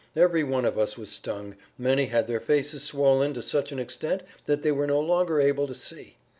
Every 0.15 0.43
one 0.43 0.65
of 0.65 0.79
us 0.79 0.97
was 0.97 1.11
stung; 1.11 1.55
many 1.77 2.05
had 2.07 2.25
their 2.25 2.39
faces 2.39 2.81
swollen 2.81 3.35
to 3.35 3.43
such 3.43 3.71
an 3.71 3.77
extent 3.77 4.23
that 4.45 4.63
they 4.63 4.71
were 4.71 4.87
no 4.87 4.99
longer 4.99 5.39
able 5.39 5.67
to 5.67 5.75
see. 5.75 6.17